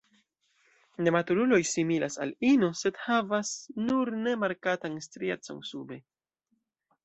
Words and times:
Nematuruloj 1.07 1.59
similas 1.71 2.17
al 2.25 2.33
ino, 2.53 2.71
sed 2.81 2.99
havas 3.03 3.53
nur 3.85 4.15
ne 4.25 4.35
markatan 4.47 4.99
striecon 5.11 5.65
sube. 5.73 6.03